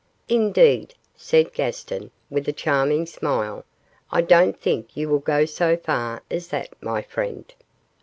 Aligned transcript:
'Indeed,' 0.27 0.95
said 1.15 1.53
Gaston, 1.53 2.09
with 2.31 2.47
a 2.47 2.53
charming 2.53 3.05
smile, 3.05 3.65
'I 4.11 4.21
don't 4.23 4.59
think 4.59 4.97
you 4.97 5.07
will 5.09 5.19
go 5.19 5.45
so 5.45 5.77
far 5.77 6.23
as 6.31 6.47
that, 6.47 6.69
my 6.81 7.03
friend. 7.03 7.53